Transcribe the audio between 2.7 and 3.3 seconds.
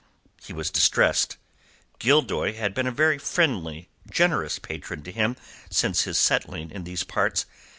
been a very